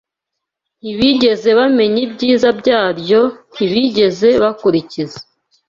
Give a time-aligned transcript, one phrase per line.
[0.81, 3.21] Ntibigeze bamenya ibyiza byaryo,
[3.53, 5.19] ntibigeze bakurikiza